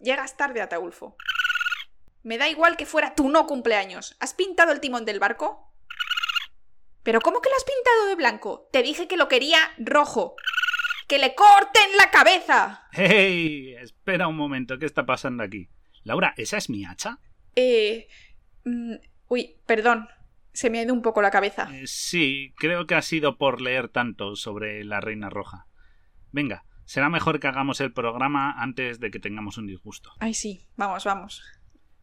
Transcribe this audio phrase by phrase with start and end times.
[0.00, 1.16] Llegas tarde, Ataulfo.
[2.22, 4.16] Me da igual que fuera tu no cumpleaños.
[4.20, 5.72] ¿Has pintado el timón del barco?
[7.02, 8.68] ¿Pero cómo que lo has pintado de blanco?
[8.72, 10.36] Te dije que lo quería rojo.
[11.08, 12.86] ¡Que le corten la cabeza!
[12.92, 13.74] ¡Hey!
[13.80, 15.68] Espera un momento, ¿qué está pasando aquí?
[16.04, 17.18] Laura, ¿esa es mi hacha?
[17.56, 18.06] Eh...
[18.64, 18.94] mm,
[19.28, 20.08] uy, perdón.
[20.52, 21.68] Se me ha ido un poco la cabeza.
[21.72, 25.66] Eh, sí, creo que ha sido por leer tanto sobre la Reina Roja.
[26.32, 30.10] Venga, será mejor que hagamos el programa antes de que tengamos un disgusto.
[30.18, 30.66] Ay, sí.
[30.76, 31.40] Vamos, vamos.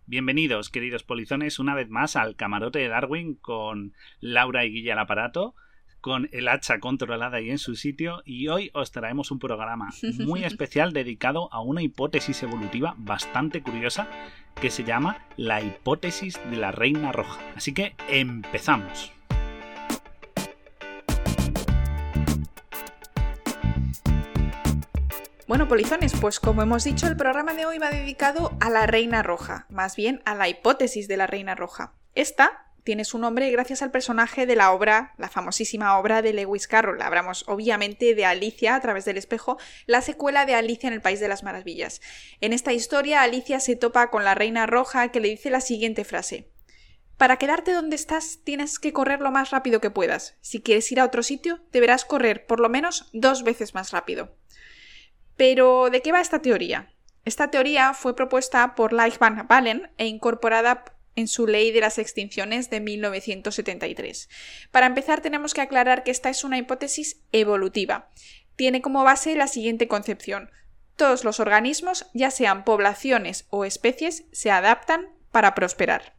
[0.05, 3.91] Bienvenidos, queridos polizones, una vez más al camarote de Darwin con
[4.21, 5.55] Laura y Guilla al aparato,
[5.99, 10.45] con el hacha controlada y en su sitio, y hoy os traemos un programa muy
[10.45, 14.07] especial dedicado a una hipótesis evolutiva bastante curiosa
[14.61, 17.41] que se llama la hipótesis de la reina roja.
[17.57, 19.16] Así que empezamos.
[25.47, 29.23] Bueno, polizones, pues como hemos dicho, el programa de hoy va dedicado a la Reina
[29.23, 31.93] Roja, más bien a la hipótesis de la Reina Roja.
[32.15, 36.67] Esta tiene su nombre gracias al personaje de la obra, la famosísima obra de Lewis
[36.67, 37.01] Carroll.
[37.01, 41.21] Hablamos obviamente de Alicia a través del espejo, la secuela de Alicia en el País
[41.21, 42.01] de las Maravillas.
[42.41, 46.03] En esta historia, Alicia se topa con la Reina Roja que le dice la siguiente
[46.03, 46.51] frase.
[47.15, 50.35] Para quedarte donde estás tienes que correr lo más rápido que puedas.
[50.41, 54.35] Si quieres ir a otro sitio, deberás correr por lo menos dos veces más rápido.
[55.37, 56.93] Pero, ¿de qué va esta teoría?
[57.23, 60.83] Esta teoría fue propuesta por Leich van e incorporada
[61.15, 64.29] en su ley de las extinciones de 1973.
[64.71, 68.09] Para empezar, tenemos que aclarar que esta es una hipótesis evolutiva.
[68.55, 70.51] Tiene como base la siguiente concepción.
[70.95, 76.15] Todos los organismos, ya sean poblaciones o especies, se adaptan para prosperar.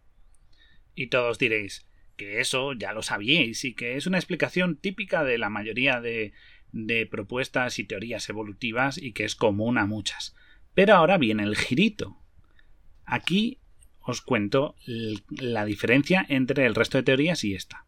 [0.94, 5.38] Y todos diréis que eso ya lo sabíais y que es una explicación típica de
[5.38, 6.32] la mayoría de
[6.72, 10.34] de propuestas y teorías evolutivas y que es común a muchas.
[10.74, 12.18] Pero ahora viene el girito.
[13.04, 13.58] Aquí
[14.00, 14.74] os cuento
[15.28, 17.84] la diferencia entre el resto de teorías y esta.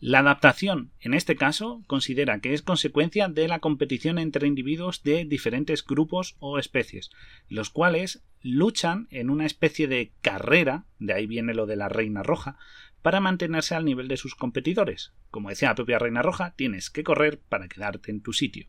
[0.00, 5.24] La adaptación, en este caso, considera que es consecuencia de la competición entre individuos de
[5.24, 7.10] diferentes grupos o especies,
[7.48, 12.22] los cuales luchan en una especie de carrera, de ahí viene lo de la reina
[12.22, 12.58] roja,
[13.04, 15.12] para mantenerse al nivel de sus competidores.
[15.30, 18.66] Como decía la propia Reina Roja, tienes que correr para quedarte en tu sitio.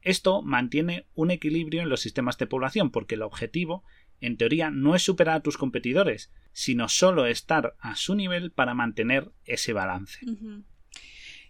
[0.00, 3.84] Esto mantiene un equilibrio en los sistemas de población, porque el objetivo,
[4.22, 8.72] en teoría, no es superar a tus competidores, sino solo estar a su nivel para
[8.72, 10.18] mantener ese balance.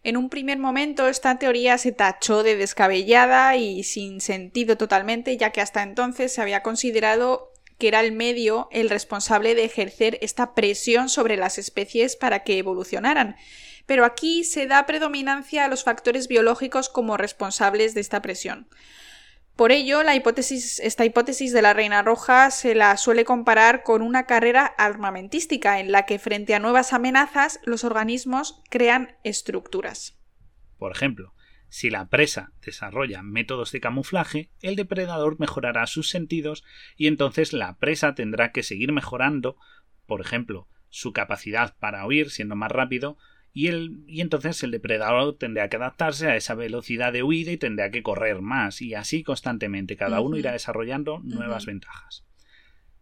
[0.03, 5.50] En un primer momento esta teoría se tachó de descabellada y sin sentido totalmente, ya
[5.50, 10.55] que hasta entonces se había considerado que era el medio el responsable de ejercer esta
[10.55, 13.37] presión sobre las especies para que evolucionaran.
[13.87, 18.69] Pero aquí se da predominancia a los factores biológicos como responsables de esta presión.
[19.59, 24.67] Por ello, esta hipótesis de la reina roja se la suele comparar con una carrera
[24.67, 30.17] armamentística en la que frente a nuevas amenazas los organismos crean estructuras.
[30.78, 31.34] Por ejemplo,
[31.69, 36.65] si la presa desarrolla métodos de camuflaje, el depredador mejorará sus sentidos
[36.97, 39.56] y entonces la presa tendrá que seguir mejorando,
[40.06, 43.19] por ejemplo, su capacidad para huir siendo más rápido,
[43.53, 47.56] y, el, y entonces el depredador tendrá que adaptarse a esa velocidad de huida y
[47.56, 49.97] tendrá que correr más, y así constantemente.
[49.97, 52.28] Cada uno irá desarrollando nuevas ventajas.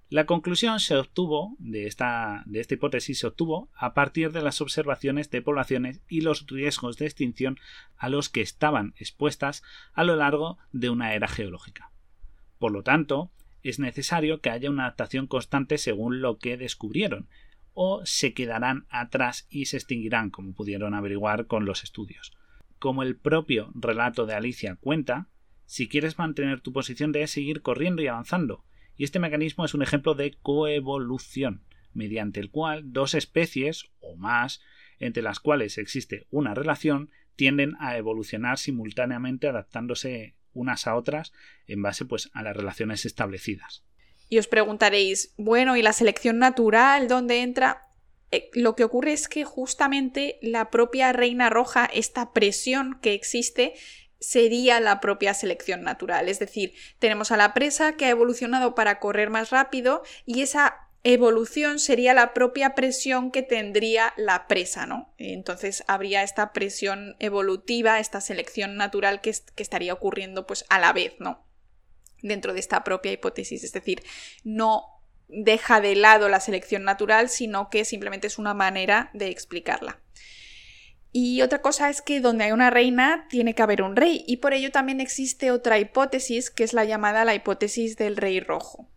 [0.08, 4.60] La conclusión se obtuvo de esta, de esta hipótesis se obtuvo a partir de las
[4.60, 7.58] observaciones de poblaciones y los riesgos de extinción
[7.96, 11.90] a los que estaban expuestas a lo largo de una era geológica.
[12.58, 13.32] Por lo tanto,
[13.64, 17.28] es necesario que haya una adaptación constante según lo que descubrieron,
[17.74, 22.32] o se quedarán atrás y se extinguirán, como pudieron averiguar con los estudios.
[22.78, 25.28] Como el propio relato de Alicia cuenta,
[25.66, 28.64] si quieres mantener tu posición debes seguir corriendo y avanzando,
[28.96, 31.62] y este mecanismo es un ejemplo de coevolución,
[31.92, 34.60] mediante el cual dos especies o más,
[34.98, 41.32] entre las cuales existe una relación, tienden a evolucionar simultáneamente adaptándose unas a otras
[41.66, 43.84] en base pues a las relaciones establecidas.
[44.28, 47.82] Y os preguntaréis, bueno, ¿y la selección natural dónde entra?
[48.32, 53.74] Eh, lo que ocurre es que justamente la propia reina roja, esta presión que existe,
[54.18, 56.28] sería la propia selección natural.
[56.28, 60.86] Es decir, tenemos a la presa que ha evolucionado para correr más rápido y esa
[61.04, 65.14] evolución sería la propia presión que tendría la presa, ¿no?
[65.18, 71.14] Entonces habría esta presión evolutiva, esta selección natural que, estaría ocurriendo pues a la vez,
[71.20, 71.46] ¿no?
[72.22, 73.62] Dentro de esta propia hipótesis.
[73.62, 74.02] Es decir,
[74.42, 74.82] no
[75.28, 80.00] deja de lado la selección natural, sino que simplemente es una manera de explicarla.
[81.12, 84.38] Y otra cosa es que donde hay una reina tiene que haber un rey, y
[84.38, 88.88] por ello también existe otra hipótesis que es la llamada la hipótesis del rey rojo.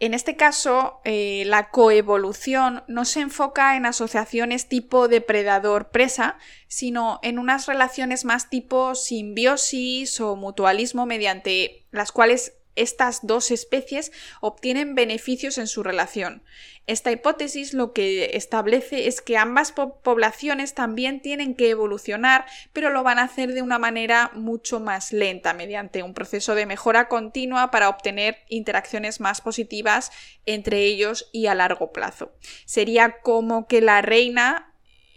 [0.00, 6.38] En este caso, eh, la coevolución no se enfoca en asociaciones tipo depredador-presa,
[6.68, 14.12] sino en unas relaciones más tipo simbiosis o mutualismo mediante las cuales estas dos especies
[14.40, 16.42] obtienen beneficios en su relación.
[16.86, 23.02] Esta hipótesis lo que establece es que ambas poblaciones también tienen que evolucionar, pero lo
[23.02, 27.70] van a hacer de una manera mucho más lenta, mediante un proceso de mejora continua
[27.70, 30.10] para obtener interacciones más positivas
[30.46, 32.32] entre ellos y a largo plazo.
[32.64, 34.67] Sería como que la reina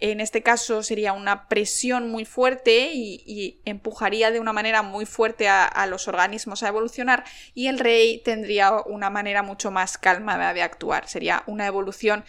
[0.02, 5.48] en este caso sería una presión muy fuerte y, empujaría de una manera muy fuerte
[5.48, 10.64] a, los organismos a evolucionar y el rey tendría una manera mucho más calmada de
[10.64, 11.08] actuar.
[11.08, 12.24] Sería una evolución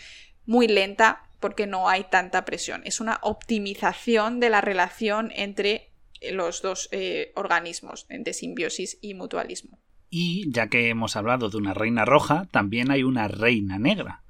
[0.44, 2.82] muy lenta porque no hay tanta presión.
[2.84, 5.90] Es una optimización de la relación entre
[6.30, 9.78] los dos eh, organismos de simbiosis y mutualismo.
[10.10, 14.21] Y ya que hemos hablado de una reina roja, también hay una reina negra.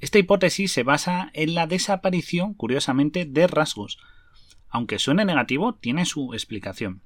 [0.00, 3.98] Esta hipótesis se basa en la desaparición, curiosamente, de rasgos.
[4.68, 7.02] Aunque suene negativo, tiene su explicación.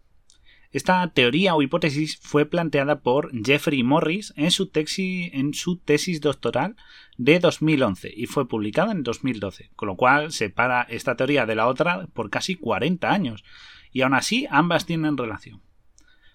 [0.75, 6.75] Esta teoría o hipótesis fue planteada por Jeffrey Morris en su, en su, tesis doctoral
[7.17, 11.69] de 2011 y fue publicada en 2012, con lo cual separa esta teoría de la
[11.69, 13.45] otra por casi 40 años,
[13.93, 15.63] y aún así ambas tienen relación.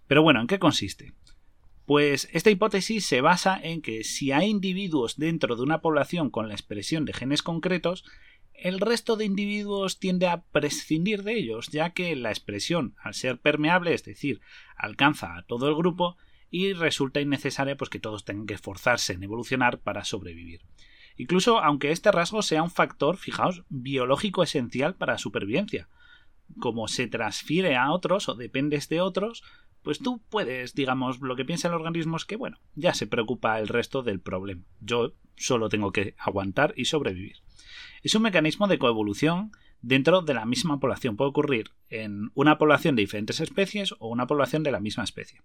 [0.07, 1.13] Pero bueno, ¿en qué consiste?
[1.89, 6.47] Pues esta hipótesis se basa en que si hay individuos dentro de una población con
[6.47, 8.05] la expresión de genes concretos,
[8.53, 13.39] el resto de individuos tiende a prescindir de ellos, ya que la expresión, al ser
[13.39, 14.39] permeable, es decir,
[14.75, 16.15] alcanza a todo el grupo
[16.51, 20.61] y resulta innecesaria pues que todos tengan que esforzarse en evolucionar para sobrevivir.
[21.17, 25.89] Incluso aunque este rasgo sea un factor, fijaos, biológico esencial para la supervivencia.
[26.59, 29.43] Como se transfiere a otros o dependes de otros,
[29.83, 33.59] pues tú puedes, digamos, lo que piensa el organismo es que, bueno, ya se preocupa
[33.59, 34.63] el resto del problema.
[34.79, 37.37] Yo solo tengo que aguantar y sobrevivir.
[38.03, 39.51] Es un mecanismo de coevolución
[39.81, 41.15] dentro de la misma población.
[41.15, 45.41] Puede ocurrir en una población de diferentes especies o una población de la misma especie.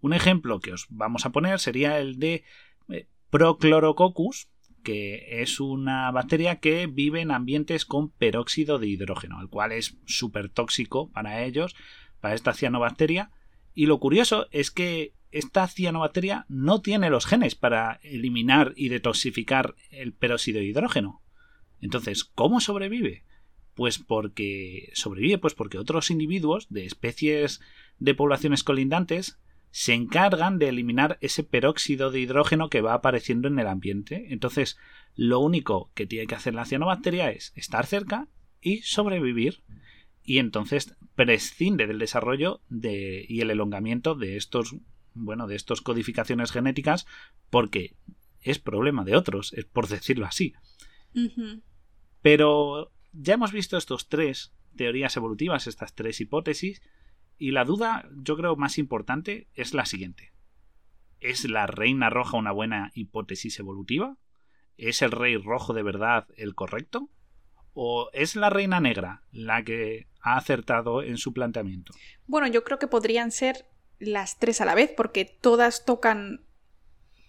[0.00, 2.44] Un ejemplo que os vamos a poner sería el de
[2.88, 4.48] eh, Prochlorococcus,
[4.82, 9.98] que es una bacteria que vive en ambientes con peróxido de hidrógeno, el cual es
[10.06, 11.74] súper tóxico para ellos,
[12.20, 13.30] para esta cianobacteria,
[13.74, 19.74] y lo curioso es que esta cianobacteria no tiene los genes para eliminar y detoxificar
[19.90, 21.22] el peróxido de hidrógeno.
[21.80, 23.24] Entonces, ¿cómo sobrevive?
[23.74, 27.60] Pues porque sobrevive pues porque otros individuos de especies
[27.98, 29.38] de poblaciones colindantes
[29.70, 34.26] se encargan de eliminar ese peróxido de hidrógeno que va apareciendo en el ambiente.
[34.30, 34.78] Entonces,
[35.14, 38.28] lo único que tiene que hacer la cianobacteria es estar cerca
[38.60, 39.62] y sobrevivir.
[40.22, 44.76] Y entonces prescinde del desarrollo de, y el elongamiento de estos
[45.14, 47.06] bueno de estas codificaciones genéticas
[47.50, 47.96] porque
[48.40, 50.54] es problema de otros es por decirlo así.
[52.22, 56.82] Pero ya hemos visto estos tres teorías evolutivas estas tres hipótesis
[57.38, 60.32] y la duda yo creo más importante es la siguiente
[61.20, 64.16] ¿Es la reina roja una buena hipótesis evolutiva?
[64.76, 67.10] ¿Es el rey rojo de verdad el correcto?
[67.72, 71.92] ¿O es la reina negra la que ha acertado en su planteamiento?
[72.26, 73.66] Bueno, yo creo que podrían ser
[73.98, 76.46] las tres a la vez, porque todas tocan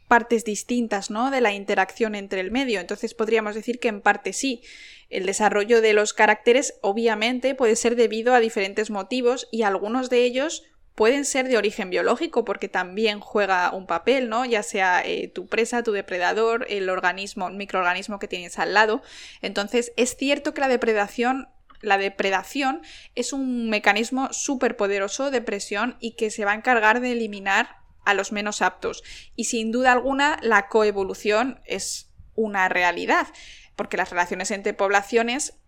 [0.09, 1.31] partes distintas, ¿no?
[1.31, 2.81] De la interacción entre el medio.
[2.81, 4.61] Entonces podríamos decir que en parte sí.
[5.09, 10.23] El desarrollo de los caracteres obviamente puede ser debido a diferentes motivos y algunos de
[10.23, 10.63] ellos
[10.95, 14.45] pueden ser de origen biológico porque también juega un papel, ¿no?
[14.45, 19.01] Ya sea eh, tu presa, tu depredador, el organismo, el microorganismo que tienes al lado.
[19.41, 21.47] Entonces, es cierto que la depredación
[21.81, 22.81] la depredación
[23.15, 27.78] es un mecanismo súper poderoso de presión y que se va a encargar de eliminar
[28.09, 29.03] a los menos aptos.
[29.35, 33.27] Y sin duda alguna, la coevolución es una realidad,
[33.75, 35.59] porque las relaciones entre poblaciones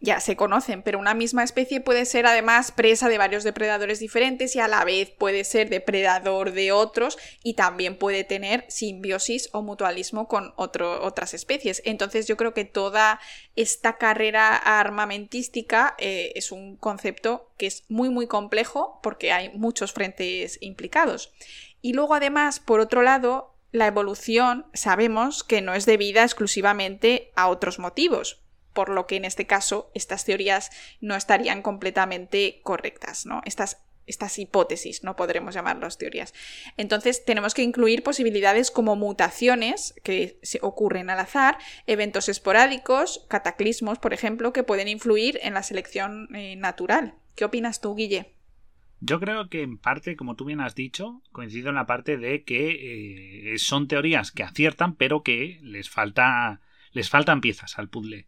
[0.00, 4.54] ya se conocen, pero una misma especie puede ser además presa de varios depredadores diferentes
[4.54, 9.62] y a la vez puede ser depredador de otros y también puede tener simbiosis o
[9.62, 11.82] mutualismo con otras especies.
[11.84, 13.18] Entonces yo creo que toda
[13.56, 19.92] esta carrera armamentística eh, es un concepto que es muy muy complejo porque hay muchos
[19.92, 21.32] frentes implicados.
[21.82, 27.48] Y luego además, por otro lado, la evolución sabemos que no es debida exclusivamente a
[27.48, 28.42] otros motivos
[28.78, 30.70] por lo que en este caso estas teorías
[31.00, 33.42] no estarían completamente correctas, ¿no?
[33.44, 36.32] Estas estas hipótesis, no podremos llamarlas teorías.
[36.76, 41.58] Entonces tenemos que incluir posibilidades como mutaciones que se ocurren al azar,
[41.88, 47.16] eventos esporádicos, cataclismos, por ejemplo, que pueden influir en la selección eh, natural.
[47.34, 48.32] ¿Qué opinas tú, Guille?
[49.00, 52.44] Yo creo que en parte, como tú bien has dicho, coincido en la parte de
[52.44, 56.60] que eh, son teorías que aciertan, pero que les falta.
[56.92, 58.26] les faltan piezas al puzzle.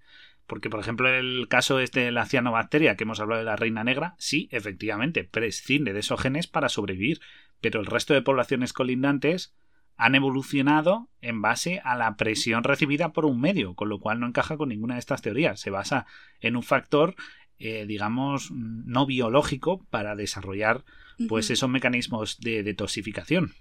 [0.50, 3.84] Porque, por ejemplo, el caso este de la cianobacteria, que hemos hablado de la reina
[3.84, 7.20] negra, sí, efectivamente, prescinde de esos genes para sobrevivir.
[7.60, 9.54] Pero el resto de poblaciones colindantes
[9.96, 14.26] han evolucionado en base a la presión recibida por un medio, con lo cual no
[14.26, 15.60] encaja con ninguna de estas teorías.
[15.60, 16.06] Se basa
[16.40, 17.14] en un factor
[17.60, 20.82] eh, digamos, no biológico para desarrollar
[21.28, 23.52] pues esos mecanismos de detoxificación.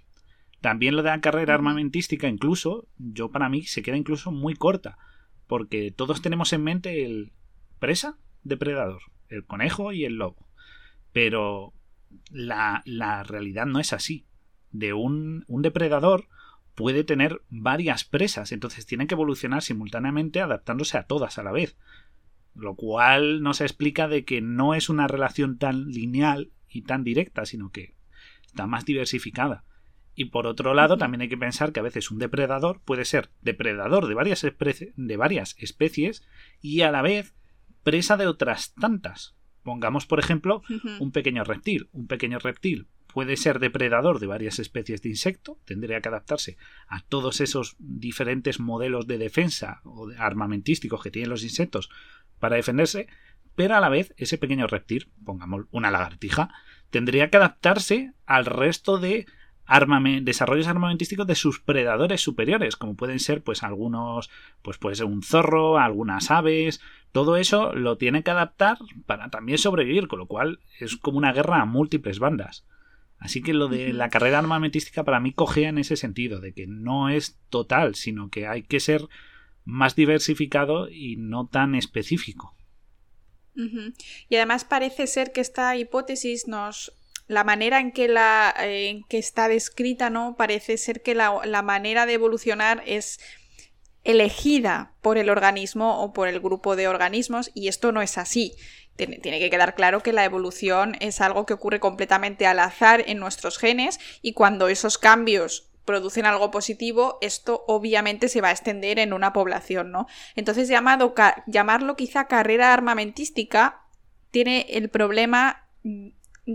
[0.60, 4.98] También lo de la carrera armamentística, incluso, yo para mí se queda incluso muy corta,
[5.50, 7.32] porque todos tenemos en mente el
[7.80, 10.46] presa, depredador, el conejo y el lobo.
[11.12, 11.74] Pero
[12.30, 14.26] la, la realidad no es así.
[14.70, 16.28] De un, un depredador
[16.76, 21.76] puede tener varias presas, entonces tienen que evolucionar simultáneamente adaptándose a todas a la vez
[22.54, 27.46] lo cual nos explica de que no es una relación tan lineal y tan directa,
[27.46, 27.94] sino que
[28.46, 29.64] está más diversificada.
[30.14, 33.30] Y por otro lado, también hay que pensar que a veces un depredador puede ser
[33.42, 36.26] depredador de varias, de varias especies
[36.60, 37.34] y a la vez
[37.82, 39.36] presa de otras tantas.
[39.62, 40.62] Pongamos, por ejemplo,
[40.98, 41.88] un pequeño reptil.
[41.92, 46.56] Un pequeño reptil puede ser depredador de varias especies de insecto, tendría que adaptarse
[46.88, 51.90] a todos esos diferentes modelos de defensa o de armamentísticos que tienen los insectos
[52.38, 53.08] para defenderse,
[53.54, 56.50] pero a la vez ese pequeño reptil, pongamos una lagartija,
[56.90, 59.26] tendría que adaptarse al resto de
[60.22, 64.30] desarrollos armamentísticos de sus predadores superiores, como pueden ser pues algunos,
[64.62, 66.80] pues puede ser un zorro, algunas aves,
[67.12, 71.32] todo eso lo tiene que adaptar para también sobrevivir, con lo cual es como una
[71.32, 72.64] guerra a múltiples bandas.
[73.18, 76.66] Así que lo de la carrera armamentística para mí cogea en ese sentido, de que
[76.66, 79.08] no es total, sino que hay que ser
[79.64, 82.56] más diversificado y no tan específico.
[84.28, 86.94] Y además parece ser que esta hipótesis nos
[87.30, 90.34] la manera en que, la, en que está descrita, ¿no?
[90.36, 93.20] Parece ser que la, la, manera de evolucionar es
[94.02, 98.56] elegida por el organismo o por el grupo de organismos y esto no es así.
[98.96, 103.04] Tiene, tiene que quedar claro que la evolución es algo que ocurre completamente al azar
[103.06, 108.52] en nuestros genes y cuando esos cambios producen algo positivo, esto obviamente se va a
[108.52, 110.08] extender en una población, ¿no?
[110.34, 113.84] Entonces, llamarlo quizá carrera armamentística
[114.32, 115.68] tiene el problema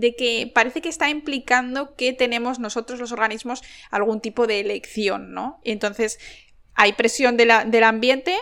[0.00, 5.32] de que parece que está implicando que tenemos nosotros los organismos algún tipo de elección,
[5.32, 5.60] ¿no?
[5.64, 6.18] Entonces,
[6.74, 8.36] hay presión del ambiente,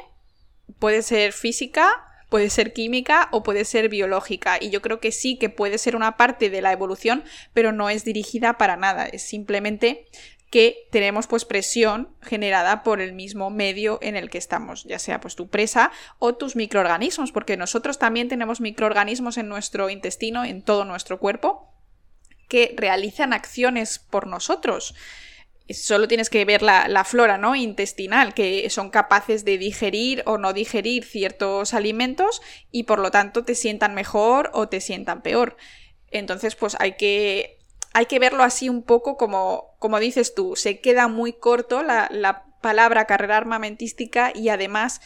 [0.78, 1.88] puede ser física,
[2.28, 4.58] puede ser química o puede ser biológica.
[4.60, 7.90] Y yo creo que sí que puede ser una parte de la evolución, pero no
[7.90, 9.06] es dirigida para nada.
[9.06, 10.06] Es simplemente
[10.54, 15.20] que tenemos pues presión generada por el mismo medio en el que estamos, ya sea
[15.20, 20.62] pues tu presa o tus microorganismos, porque nosotros también tenemos microorganismos en nuestro intestino, en
[20.62, 21.74] todo nuestro cuerpo,
[22.48, 24.94] que realizan acciones por nosotros.
[25.70, 27.56] Solo tienes que ver la, flora ¿no?
[27.56, 33.42] intestinal, que son capaces de digerir o no digerir ciertos alimentos y por lo tanto
[33.42, 35.56] te sientan mejor o te sientan peor.
[36.12, 37.58] Entonces, pues hay que
[37.94, 42.08] hay que verlo así un poco como, como dices tú, se queda muy corto la,
[42.10, 45.02] la palabra carrera armamentística y además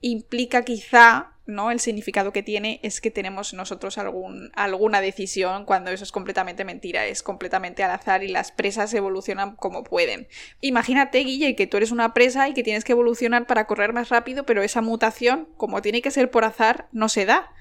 [0.00, 1.70] implica quizá, ¿no?
[1.70, 7.04] El significado que tiene es que tenemos nosotros alguna decisión cuando eso es completamente mentira,
[7.04, 10.28] es completamente al azar y las presas evolucionan como pueden.
[10.62, 14.08] Imagínate, Guille, que tú eres una presa y que tienes que evolucionar para correr más
[14.08, 17.52] rápido, pero esa mutación, como tiene que ser por azar, no se da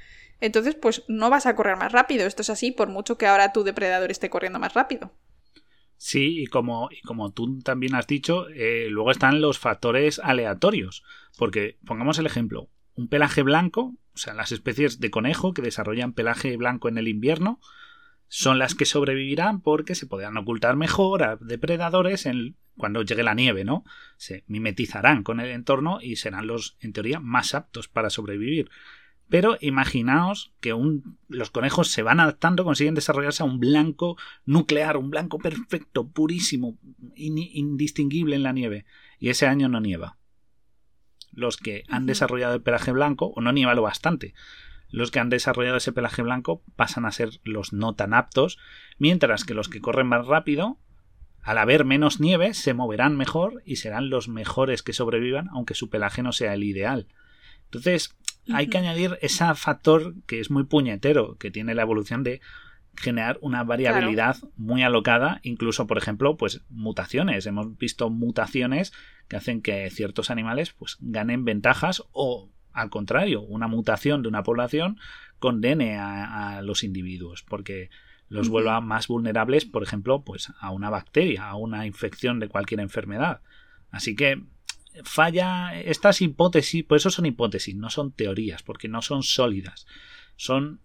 [0.42, 2.28] entonces pues no vas a correr más rápido.
[2.28, 5.12] Esto es así por mucho que ahora tu depredador esté corriendo más rápido.
[5.98, 11.04] Sí, y como, y como tú también has dicho, eh, luego están los factores aleatorios.
[11.38, 16.14] Porque, pongamos el ejemplo, un pelaje blanco, o sea, las especies de conejo que desarrollan
[16.14, 17.60] pelaje blanco en el invierno,
[18.28, 23.34] son las que sobrevivirán porque se podrán ocultar mejor a depredadores en, cuando llegue la
[23.34, 23.84] nieve, ¿no?
[24.18, 28.70] Se mimetizarán con el entorno y serán los, en teoría, más aptos para sobrevivir.
[29.29, 34.98] Pero imaginaos que un, los conejos se van adaptando, consiguen desarrollarse a un blanco nuclear,
[34.98, 36.77] un blanco perfecto, purísimo,
[37.15, 38.86] indistinguible en la nieve.
[39.20, 40.17] Y ese año no nieva.
[41.32, 44.34] Los que han desarrollado el pelaje blanco, o no nieva lo bastante,
[44.89, 48.60] los que han desarrollado ese pelaje blanco pasan a ser los no tan aptos,
[48.98, 50.77] mientras que los que corren más rápido,
[51.41, 55.89] al haber menos nieve, se moverán mejor y serán los mejores que sobrevivan, aunque su
[55.89, 57.08] pelaje no sea el ideal.
[57.65, 58.15] Entonces,
[58.54, 62.42] hay que añadir ese factor que es muy puñetero, que tiene la evolución de
[62.98, 67.46] generar una variabilidad muy alocada, incluso, por ejemplo, pues mutaciones.
[67.46, 68.94] Hemos visto mutaciones
[69.28, 74.44] que hacen que ciertos animales pues ganen ventajas o al contrario, una mutación de una
[74.44, 74.98] población
[75.40, 77.90] condene a, a los individuos, porque
[78.28, 82.82] los vuelva más vulnerables, por ejemplo, pues a una bacteria, a una infección de cualquier
[82.82, 83.42] enfermedad.
[83.92, 84.44] Así que
[85.04, 89.86] falla estas hipótesis, por eso son hipótesis, no son teorías, porque no son sólidas.
[90.36, 90.80] Son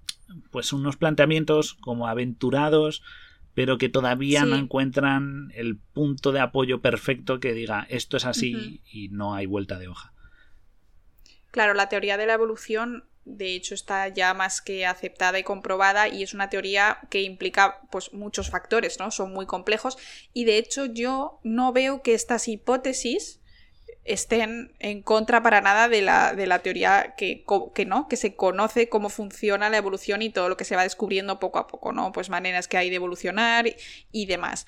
[0.51, 3.03] pues unos planteamientos como aventurados,
[3.55, 8.81] pero que todavía no encuentran el punto de apoyo perfecto que diga esto es así
[8.91, 10.13] y no hay vuelta de hoja.
[11.51, 16.09] Claro, la teoría de la evolución de hecho está ya más que aceptada y comprobada
[16.09, 19.11] y es una teoría que implica pues muchos factores, ¿no?
[19.11, 19.99] Son muy complejos
[20.33, 23.40] y de hecho yo no veo que estas hipótesis
[24.05, 28.35] estén en contra para nada de la, de la teoría que, que, no, que se
[28.35, 31.93] conoce cómo funciona la evolución y todo lo que se va descubriendo poco a poco,
[31.93, 32.13] ¿no?
[32.13, 33.67] Pues maneras que hay de evolucionar
[34.11, 34.67] y demás.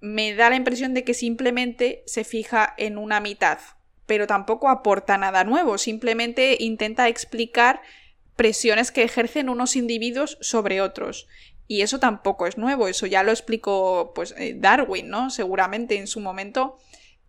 [0.00, 3.58] Me da la impresión de que simplemente se fija en una mitad,
[4.06, 7.80] pero tampoco aporta nada nuevo, simplemente intenta explicar
[8.36, 11.26] presiones que ejercen unos individuos sobre otros.
[11.66, 15.30] Y eso tampoco es nuevo, eso ya lo explicó pues, eh, Darwin, ¿no?
[15.30, 16.78] Seguramente en su momento.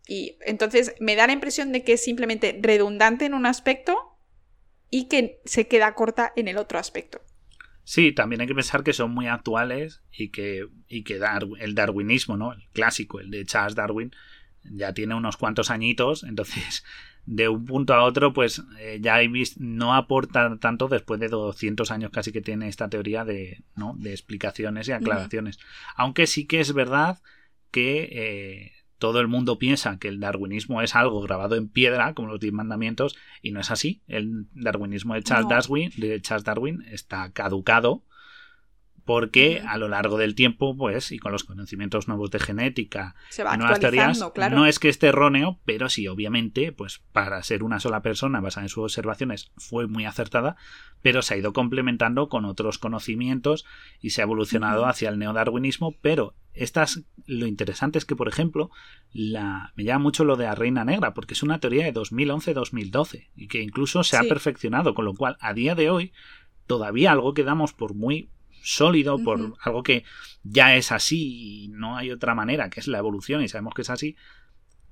[0.10, 3.96] Y entonces me da la impresión de que es simplemente redundante en un aspecto
[4.90, 7.22] y que se queda corta en el otro aspecto.
[7.84, 11.22] Sí, también hay que pensar que son muy actuales y que, y que
[11.60, 12.54] el darwinismo, ¿no?
[12.54, 14.12] El clásico, el de Charles Darwin,
[14.64, 16.84] ya tiene unos cuantos añitos, entonces
[17.28, 19.20] de un punto a otro, pues eh, ya
[19.58, 23.94] no aporta tanto después de 200 años casi que tiene esta teoría de, ¿no?
[23.96, 25.60] de explicaciones y aclaraciones.
[25.96, 27.22] Aunque sí que es verdad
[27.70, 32.28] que eh, todo el mundo piensa que el darwinismo es algo grabado en piedra, como
[32.28, 34.02] los diez mandamientos, y no es así.
[34.08, 38.04] El darwinismo de Charles, Darwin, de Charles Darwin está caducado
[39.10, 43.44] porque a lo largo del tiempo, pues, y con los conocimientos nuevos de genética Se
[43.44, 47.80] va nuevas teorías, no es que esté erróneo, pero sí, obviamente, pues para ser una
[47.80, 50.58] sola persona basada en sus observaciones fue muy acertada,
[51.02, 53.66] pero se ha ido complementando con otros conocimientos
[54.00, 58.70] y se ha evolucionado hacia el neodarwinismo, pero estas, lo interesante es que, por ejemplo,
[59.12, 63.30] la, me llama mucho lo de la reina negra, porque es una teoría de 2011-2012
[63.36, 66.14] y que incluso se ha perfeccionado, con lo cual, a día de hoy,
[66.68, 68.30] todavía algo que damos por muy
[68.64, 70.04] sólido, por algo que
[70.44, 73.82] ya es así y no hay otra manera, que es la evolución y sabemos que
[73.82, 74.16] es así,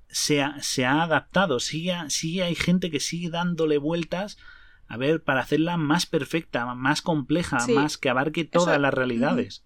[0.09, 1.59] se ha, se ha adaptado.
[1.59, 4.37] Sí, hay gente que sigue dándole vueltas
[4.87, 9.63] a ver para hacerla más perfecta, más compleja, más que abarque todas las realidades.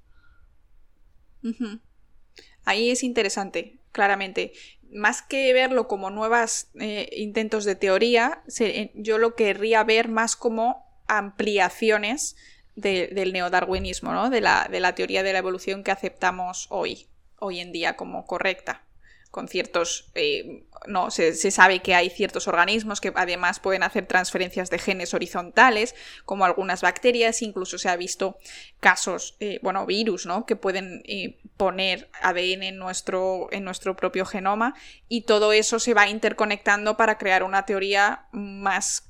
[2.65, 4.53] Ahí es interesante, claramente.
[4.91, 10.35] Más que verlo como nuevos eh, intentos de teoría, eh, yo lo querría ver más
[10.35, 12.35] como ampliaciones
[12.75, 14.29] del neodarwinismo, ¿no?
[14.29, 17.07] de, la, de la teoría de la evolución que aceptamos hoy,
[17.39, 18.83] hoy en día como correcta
[19.31, 24.69] con ciertos, eh, no, se, sabe que hay ciertos organismos que además pueden hacer transferencias
[24.69, 28.37] de genes horizontales, como algunas bacterias, incluso se ha visto
[28.81, 30.45] casos, eh, bueno, virus, ¿no?
[30.45, 34.75] Que pueden eh, poner ADN en nuestro, en nuestro propio genoma
[35.07, 39.07] y todo eso se va interconectando para crear una teoría más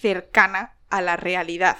[0.00, 1.76] cercana a la realidad.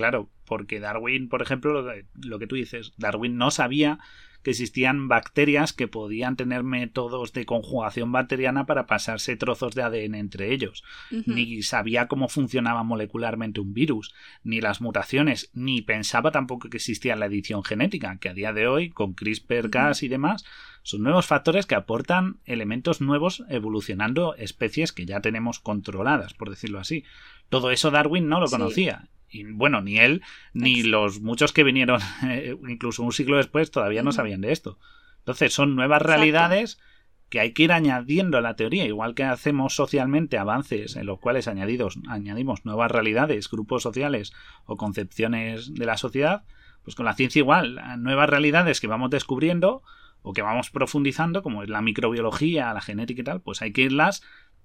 [0.00, 1.84] Claro, porque Darwin, por ejemplo,
[2.14, 3.98] lo que, tú dices, Darwin no sabía
[4.42, 10.14] que existían bacterias que podían tener métodos de conjugación bacteriana para pasarse trozos de ADN
[10.14, 16.70] entre ellos, ni sabía cómo funcionaba molecularmente un virus, ni las mutaciones, ni pensaba tampoco
[16.70, 20.46] que existía la edición genética, que a día de hoy, con CRISPR-Cas y demás,
[20.82, 26.78] son nuevos factores que aportan elementos nuevos evolucionando especies que ya tenemos controladas, por decirlo
[26.78, 27.04] así.
[27.50, 32.00] Todo eso Darwin no lo conocía y bueno, ni él ni los muchos que vinieron
[32.24, 34.78] eh, incluso un siglo después todavía no sabían de esto.
[35.18, 36.80] Entonces son nuevas realidades
[37.28, 41.20] que hay que ir añadiendo a la teoría, igual que hacemos socialmente avances en los
[41.20, 44.32] cuales añadidos, añadimos nuevas realidades, grupos sociales
[44.64, 46.42] o concepciones de la sociedad,
[46.82, 49.82] pues con la ciencia igual, nuevas realidades que vamos descubriendo
[50.22, 53.82] o que vamos profundizando, como es la microbiología, la genética y tal, pues hay que
[53.82, 54.22] irlas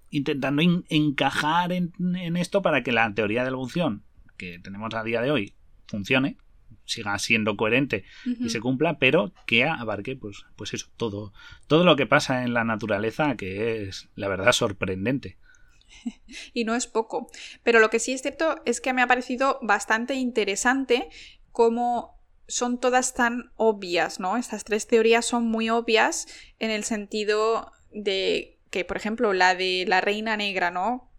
[0.10, 4.04] intentando encajar en, en, esto para que la teoría de la evolución
[4.38, 5.54] que tenemos a día de hoy
[5.88, 6.38] funcione,
[6.86, 11.34] siga siendo coherente y se cumpla, pero que abarque, pues, pues eso, todo,
[11.68, 15.38] todo lo que pasa en la naturaleza, que es, la verdad, sorprendente.
[16.54, 17.30] y no es poco.
[17.64, 21.10] Pero lo que sí es cierto es que me ha parecido bastante interesante
[21.52, 22.16] cómo
[22.48, 24.38] son todas tan obvias, ¿no?
[24.38, 26.28] Estas tres teorías son muy obvias
[26.60, 31.10] en el sentido de que, por ejemplo, la de la reina negra, ¿no?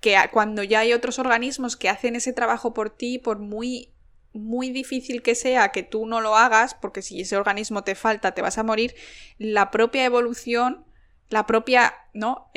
[0.00, 3.92] Que cuando ya hay otros organismos que hacen ese trabajo por ti, por muy
[4.32, 8.32] muy difícil que sea que tú no lo hagas, porque si ese organismo te falta
[8.32, 8.94] te vas a morir,
[9.38, 10.84] la propia evolución,
[11.28, 12.50] la propia, ¿no?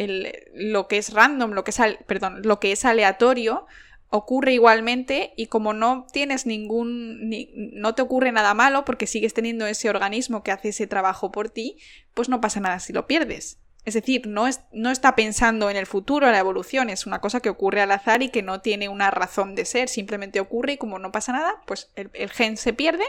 [0.53, 3.65] Lo que es random, lo que es, perdón, lo que es aleatorio,
[4.09, 9.65] ocurre igualmente y como no tienes ningún, no te ocurre nada malo porque sigues teniendo
[9.65, 11.77] ese organismo que hace ese trabajo por ti,
[12.13, 13.57] pues no pasa nada si lo pierdes.
[13.83, 17.19] Es decir, no, es, no está pensando en el futuro, en la evolución, es una
[17.19, 20.73] cosa que ocurre al azar y que no tiene una razón de ser, simplemente ocurre
[20.73, 23.03] y como no pasa nada, pues el, gen se pierde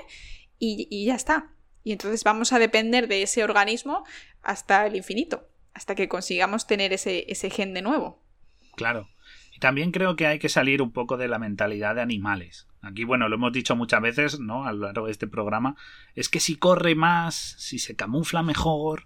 [0.59, 1.51] y, ya está.
[1.85, 4.05] Y entonces vamos a depender de ese organismo
[4.43, 8.23] hasta el infinito, hasta que consigamos tener ese, ese gen de nuevo.
[8.75, 9.11] Claro.
[9.55, 12.67] Y también creo que hay que salir un poco de la mentalidad de animales.
[12.81, 14.65] Aquí, bueno, lo hemos dicho muchas veces, ¿no?
[14.65, 15.77] A lo largo de este programa.
[16.15, 19.05] Es que si corre más, si se camufla mejor,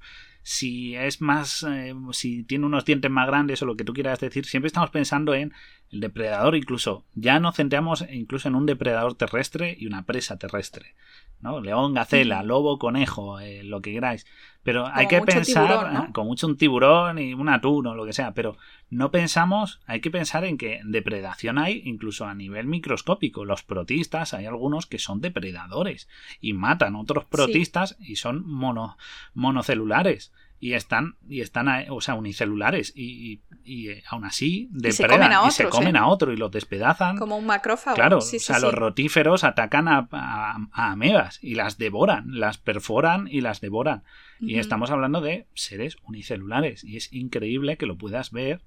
[0.49, 4.21] si es más, eh, si tiene unos dientes más grandes o lo que tú quieras
[4.21, 5.53] decir, siempre estamos pensando en
[5.91, 10.95] el depredador, incluso ya nos centramos incluso en un depredador terrestre y una presa terrestre.
[11.41, 11.61] ¿no?
[11.61, 14.27] León, gacela, lobo, conejo, eh, lo que queráis.
[14.63, 18.33] Pero hay que pensar, con mucho un tiburón y un atún o lo que sea,
[18.33, 18.57] pero
[18.91, 23.45] no pensamos, hay que pensar en que depredación hay incluso a nivel microscópico.
[23.45, 26.09] Los protistas, hay algunos que son depredadores
[26.41, 28.97] y matan otros protistas y son mono,
[29.35, 35.51] monocelulares y están y están o sea unicelulares y, y, eh, aún así depredan y
[35.51, 37.19] se comen a, otro y los despedazan.
[37.19, 42.39] Como un macrófago claro o sea los rotíferos atacan a, a, amebas y las devoran
[42.39, 44.03] las perforan y las devoran.
[44.39, 48.63] Y estamos hablando de seres unicelulares y es increíble que lo puedas ver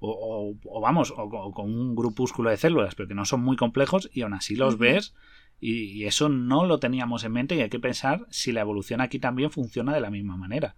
[0.00, 4.08] o, o, vamos o, con un grupúsculo de células pero que no son muy complejos
[4.12, 5.14] y aún así los ves
[5.60, 9.18] y eso no lo teníamos en mente y hay que pensar si la evolución aquí
[9.18, 10.76] también funciona de la misma manera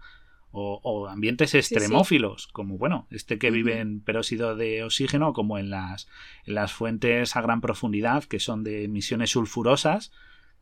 [0.52, 6.08] o, ambientes extremófilos, como bueno, este que vive en peróxido de oxígeno, como en las,
[6.44, 10.10] en las fuentes a gran profundidad, que son de emisiones sulfurosas,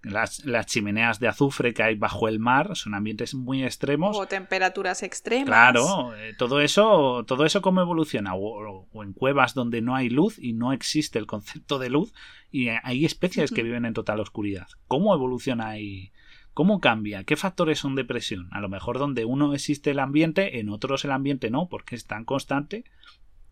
[0.02, 4.16] las, las, chimeneas de azufre que hay bajo el mar son ambientes muy extremos.
[4.16, 5.46] O temperaturas extremas.
[5.46, 8.34] Claro, eh, todo eso, todo eso cómo evoluciona.
[8.34, 12.12] O, en cuevas donde no hay luz y no existe el concepto de luz
[12.52, 14.68] y hay especies que viven en total oscuridad.
[14.86, 16.12] ¿Cómo evoluciona ahí
[16.58, 17.22] ¿Cómo cambia?
[17.22, 18.48] ¿Qué factores son de presión?
[18.50, 22.04] A lo mejor donde uno existe el ambiente, en otros el ambiente no, porque es
[22.04, 22.82] tan constante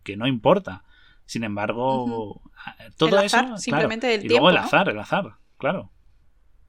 [0.03, 0.83] que no importa.
[1.25, 2.41] Sin embargo,
[2.97, 3.57] todo eso.
[3.59, 5.89] Simplemente y luego el azar, el azar, claro.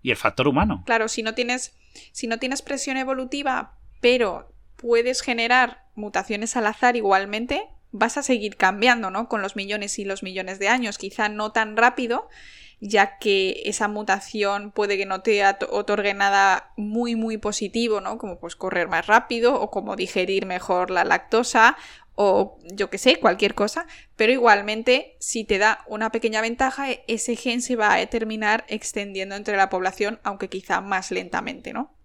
[0.00, 0.84] Y el factor humano.
[0.86, 1.76] Claro, si no tienes,
[2.12, 8.56] si no tienes presión evolutiva, pero puedes generar mutaciones al azar igualmente, vas a seguir
[8.56, 9.28] cambiando, ¿no?
[9.28, 10.98] Con los millones y los millones de años.
[10.98, 12.28] Quizá no tan rápido,
[12.80, 18.18] ya que esa mutación puede que no te otorgue nada muy muy positivo, ¿no?
[18.18, 21.76] Como pues correr más rápido o como digerir mejor la lactosa
[22.20, 23.86] o yo que sé, cualquier cosa,
[24.16, 28.64] pero igualmente si te da una pequeña ventaja, e-, ese gen se va a terminar
[28.68, 31.97] extendiendo entre la población, aunque quizá más lentamente, ¿no?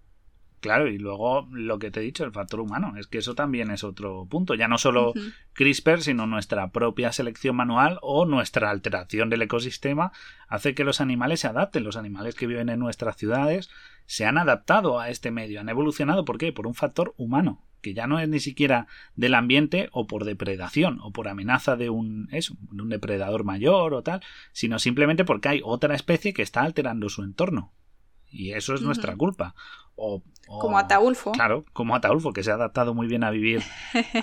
[0.63, 3.69] Claro, y luego lo que te he dicho, el factor humano, es que eso también
[3.69, 4.55] es otro punto.
[4.55, 5.11] Ya no solo
[5.51, 10.13] CRISPR, sino nuestra propia selección manual o nuestra alteración del ecosistema
[10.47, 11.83] hace que los animales se adapten.
[11.83, 13.69] Los animales que viven en nuestras ciudades
[14.05, 16.23] se han adaptado a este medio, han evolucionado.
[16.23, 16.53] ¿Por qué?
[16.53, 20.99] Por un factor humano, que ya no es ni siquiera del ambiente o por depredación
[21.01, 24.21] o por amenaza de un, eso, de un depredador mayor o tal,
[24.53, 27.73] sino simplemente porque hay otra especie que está alterando su entorno.
[28.33, 29.53] Y eso es nuestra culpa.
[29.95, 31.31] O, como Ataulfo.
[31.31, 33.61] Claro, como Ataulfo, que se ha adaptado muy bien a vivir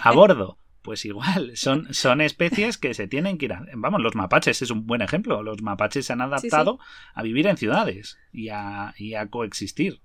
[0.02, 0.59] a bordo.
[0.83, 3.66] Pues igual, son, son especies que se tienen que ir a...
[3.74, 5.42] Vamos, los mapaches es un buen ejemplo.
[5.42, 6.78] Los mapaches se han adaptado
[7.14, 10.00] a vivir en ciudades y a, y a coexistir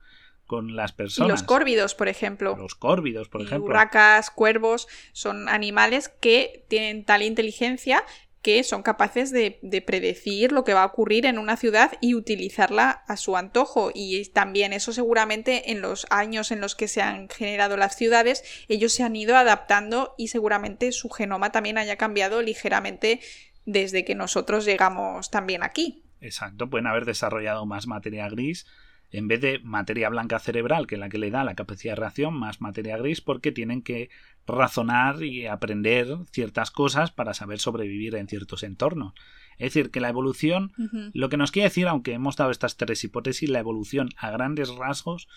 [0.45, 1.29] con las personas.
[1.29, 2.55] Y los córvidos, por ejemplo.
[2.57, 3.69] Los córvidos, por ejemplo.
[3.69, 8.03] Urracas, cuervos, son animales que tienen tal inteligencia
[8.45, 12.91] que son capaces de, predecir lo que va a ocurrir en una ciudad y utilizarla
[13.07, 13.89] a su antojo.
[13.91, 18.43] Y también eso seguramente en los años en los que se han generado las ciudades,
[18.67, 23.19] ellos se han ido adaptando y seguramente su genoma también haya cambiado ligeramente
[23.65, 26.03] desde que nosotros llegamos también aquí.
[26.21, 28.67] Exacto, pueden haber desarrollado más materia gris
[29.11, 32.01] en vez de materia blanca cerebral, que es la que le da la capacidad de
[32.01, 34.09] reacción, más materia gris, porque tienen que
[34.47, 39.13] razonar y aprender ciertas cosas para saber sobrevivir en ciertos entornos.
[39.57, 40.73] Es decir, que la evolución,
[41.13, 44.69] lo que nos quiere decir, aunque hemos dado estas tres hipótesis, la evolución a grandes
[44.69, 45.27] rasgos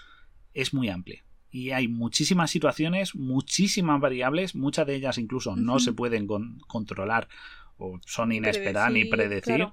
[0.54, 1.24] es muy amplia.
[1.50, 6.26] Y hay muchísimas situaciones, muchísimas variables, muchas de ellas incluso no se pueden
[6.66, 7.28] controlar
[7.76, 9.68] o son inesperadas ni predecir.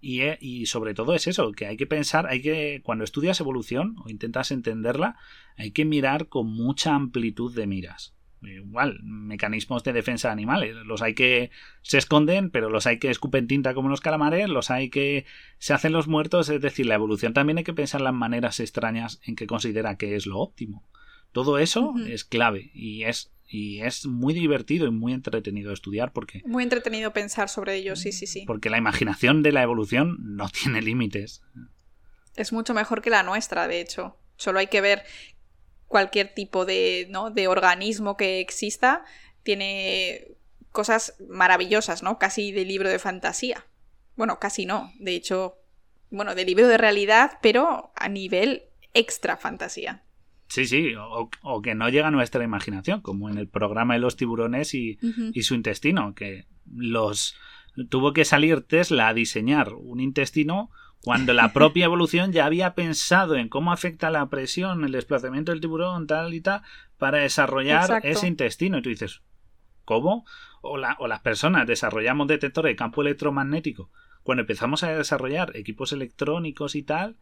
[0.00, 3.40] Y, eh, y, sobre todo es eso, que hay que pensar, hay que, cuando estudias
[3.40, 5.16] evolución o intentas entenderla,
[5.56, 8.14] hay que mirar con mucha amplitud de miras.
[8.42, 10.74] Igual, mecanismos de defensa de animales.
[10.74, 11.50] Los hay que
[11.82, 15.26] se esconden, pero los hay que escupen tinta como los calamares, los hay que
[15.58, 16.48] se hacen los muertos.
[16.48, 20.14] Es decir, la evolución también hay que pensar las maneras extrañas en que considera que
[20.14, 20.88] es lo óptimo.
[21.32, 26.42] Todo eso es clave y es y es muy divertido y muy entretenido estudiar porque...
[26.44, 28.44] Muy entretenido pensar sobre ello, sí, sí, sí.
[28.46, 31.42] Porque la imaginación de la evolución no tiene límites.
[32.36, 34.18] Es mucho mejor que la nuestra, de hecho.
[34.36, 35.02] Solo hay que ver
[35.88, 37.30] cualquier tipo de, ¿no?
[37.30, 39.04] de organismo que exista.
[39.42, 40.28] Tiene
[40.70, 42.18] cosas maravillosas, ¿no?
[42.18, 43.66] Casi de libro de fantasía.
[44.16, 44.92] Bueno, casi no.
[44.98, 45.56] De hecho,
[46.10, 48.62] bueno, de libro de realidad, pero a nivel
[48.94, 50.02] extra fantasía.
[50.48, 54.16] Sí, sí, o, que no llega a nuestra imaginación, como en el programa de los
[54.16, 54.98] tiburones y,
[55.32, 57.34] y su intestino, que los
[57.90, 60.70] tuvo que salir Tesla a diseñar un intestino
[61.02, 65.60] cuando la propia evolución ya había pensado en cómo afecta la presión, el desplazamiento del
[65.60, 66.62] tiburón, tal y tal,
[66.98, 68.78] para desarrollar ese intestino.
[68.78, 69.22] Y tú dices,
[69.84, 70.24] ¿cómo?
[70.60, 73.90] O, o las personas desarrollamos detectores de campo electromagnético
[74.28, 77.16] cuando empezamos a desarrollar equipos electrónicos y tal,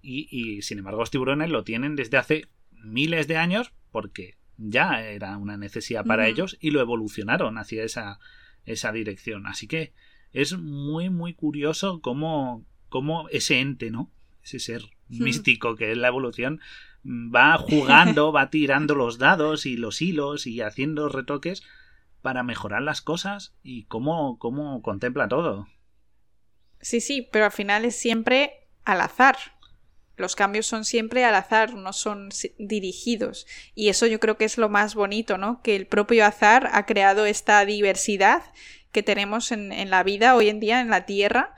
[0.00, 5.02] y, y sin embargo los tiburones lo tienen desde hace miles de años porque ya
[5.02, 8.20] era una necesidad para ellos y lo evolucionaron hacia esa,
[8.64, 9.46] esa dirección.
[9.46, 9.92] Así que
[10.32, 14.10] es muy, muy curioso cómo, cómo ese ente, ¿no?
[14.42, 16.60] Ese ser místico que es la evolución
[17.04, 21.62] va jugando, va tirando los dados y los hilos y haciendo retoques
[22.22, 25.68] para mejorar las cosas y cómo, cómo contempla todo.
[26.80, 29.36] Sí, sí, pero al final es siempre al azar.
[30.16, 33.46] Los cambios son siempre al azar, no son dirigidos.
[33.74, 35.60] Y eso yo creo que es lo más bonito, ¿no?
[35.62, 38.42] Que el propio azar ha creado esta diversidad
[38.92, 41.54] que tenemos en, la vida hoy en día, en la Tierra,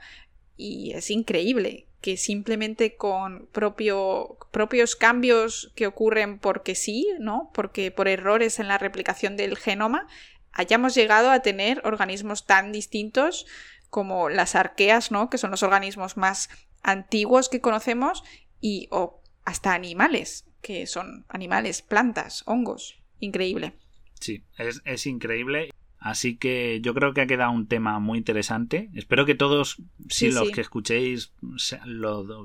[0.59, 7.49] y es increíble que simplemente con propio, propios cambios que ocurren porque sí, ¿no?
[7.53, 10.07] Porque por errores en la replicación del genoma,
[10.51, 13.45] hayamos llegado a tener organismos tan distintos
[13.89, 15.29] como las arqueas, ¿no?
[15.29, 16.49] Que son los organismos más
[16.83, 18.23] antiguos que conocemos
[18.59, 22.99] y o hasta animales, que son animales, plantas, hongos.
[23.19, 23.73] Increíble.
[24.19, 25.71] Sí, es, increíble.
[25.99, 28.89] Así que yo creo que ha quedado un tema muy interesante.
[28.93, 31.33] Espero que todos, si los que escuchéis,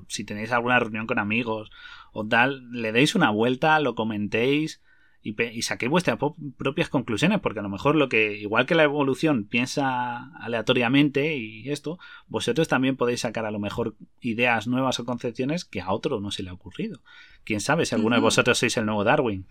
[0.09, 1.71] si tenéis alguna reunión con amigos
[2.13, 4.81] o tal, le deis una vuelta, lo comentéis
[5.25, 6.19] y, saquéis vuestras
[6.59, 11.71] propias conclusiones, porque a lo mejor lo que, igual que la evolución piensa aleatoriamente y
[11.71, 16.21] esto, vosotros también podéis sacar a lo mejor ideas nuevas o concepciones que a otro
[16.21, 17.01] no se le ha ocurrido.
[17.45, 19.47] Quién sabe si alguno de vosotros sois el nuevo Darwin.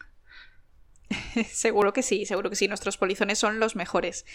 [1.50, 4.26] seguro que sí, seguro que sí, nuestros polizones son los mejores.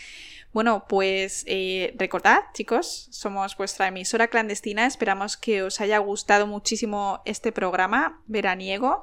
[0.53, 7.23] Bueno, pues eh, recordad, chicos, somos vuestra emisora clandestina, esperamos que os haya gustado muchísimo
[7.25, 9.03] este programa veraniego.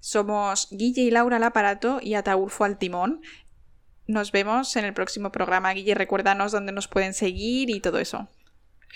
[0.00, 3.22] Somos Guille y Laura al aparato y Ataulfo al timón.
[4.06, 5.72] Nos vemos en el próximo programa.
[5.72, 8.28] Guille, recuérdanos dónde nos pueden seguir y todo eso.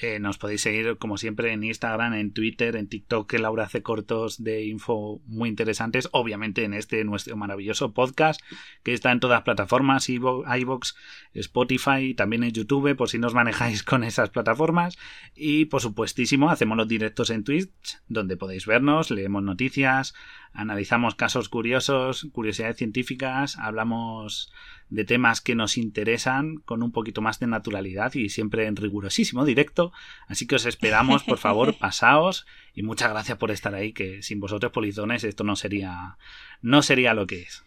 [0.00, 3.82] Eh, nos podéis seguir, como siempre, en Instagram, en Twitter, en TikTok, que Laura hace
[3.82, 6.08] cortos de info muy interesantes.
[6.12, 8.40] Obviamente en este nuestro maravilloso podcast,
[8.84, 10.94] que está en todas plataformas, iVoox,
[11.34, 14.96] Spotify, también en YouTube, por si nos manejáis con esas plataformas.
[15.34, 20.14] Y, por supuestísimo, hacemos los directos en Twitch, donde podéis vernos, leemos noticias,
[20.52, 24.52] analizamos casos curiosos, curiosidades científicas, hablamos
[24.88, 29.44] de temas que nos interesan con un poquito más de naturalidad y siempre en rigurosísimo
[29.44, 29.92] directo.
[30.26, 34.40] Así que os esperamos, por favor, pasaos y muchas gracias por estar ahí, que sin
[34.40, 36.16] vosotros polizones esto no sería
[36.62, 37.64] no sería lo que es.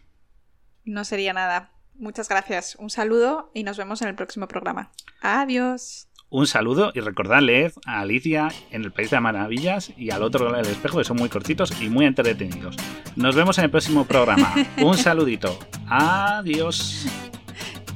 [0.84, 1.72] No sería nada.
[1.94, 2.76] Muchas gracias.
[2.76, 4.90] Un saludo y nos vemos en el próximo programa.
[5.20, 10.46] Adiós un saludo y recordadle a Alicia en el País de Maravillas y al otro
[10.46, 12.76] lado del espejo que son muy cortitos y muy entretenidos.
[13.16, 14.52] Nos vemos en el próximo programa.
[14.78, 15.56] Un saludito.
[15.86, 17.06] Adiós.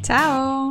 [0.02, 0.70] Chao.